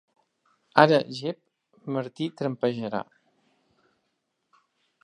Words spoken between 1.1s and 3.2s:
Jep, Martí trampejarà.